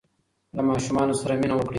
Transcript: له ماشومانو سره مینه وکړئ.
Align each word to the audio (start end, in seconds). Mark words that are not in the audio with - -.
له 0.55 0.61
ماشومانو 0.69 1.13
سره 1.21 1.33
مینه 1.41 1.55
وکړئ. 1.57 1.69